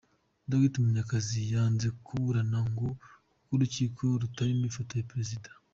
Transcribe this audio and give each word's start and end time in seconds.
Dr. 0.49 0.81
Munyakazi 0.85 1.39
yanze 1.53 1.87
kuburana 2.05 2.59
ngo 2.69 2.87
kuko 2.97 3.51
mu 3.55 3.55
rukiko 3.61 4.03
hatarimo 4.23 4.63
ifoto 4.71 4.93
ya 4.95 5.07
Perezida 5.11 5.49